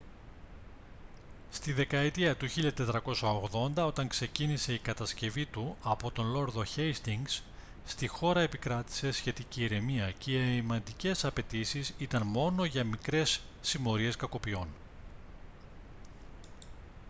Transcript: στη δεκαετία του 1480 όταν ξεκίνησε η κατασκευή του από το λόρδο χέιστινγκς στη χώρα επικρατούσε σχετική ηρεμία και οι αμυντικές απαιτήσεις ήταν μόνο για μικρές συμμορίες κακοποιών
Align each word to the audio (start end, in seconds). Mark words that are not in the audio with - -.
στη 1.51 1.73
δεκαετία 1.73 2.35
του 2.35 2.47
1480 3.75 3.85
όταν 3.87 4.07
ξεκίνησε 4.07 4.73
η 4.73 4.77
κατασκευή 4.79 5.45
του 5.45 5.75
από 5.83 6.11
το 6.11 6.23
λόρδο 6.23 6.63
χέιστινγκς 6.63 7.43
στη 7.85 8.07
χώρα 8.07 8.41
επικρατούσε 8.41 9.11
σχετική 9.11 9.63
ηρεμία 9.63 10.11
και 10.17 10.31
οι 10.55 10.59
αμυντικές 10.59 11.25
απαιτήσεις 11.25 11.93
ήταν 11.97 12.21
μόνο 12.27 12.65
για 12.65 12.83
μικρές 12.83 13.41
συμμορίες 13.61 14.15
κακοποιών 14.15 14.67